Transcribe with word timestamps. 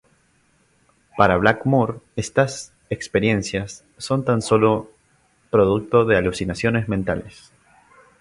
Para 1.15 1.37
Blackmore 1.37 1.99
estas 2.15 2.73
experiencias 2.89 3.85
son 3.99 4.25
tan 4.25 4.41
solo 4.41 4.89
producto 5.51 6.05
de 6.05 6.17
alucinaciones 6.17 6.87
mentales. 6.89 7.51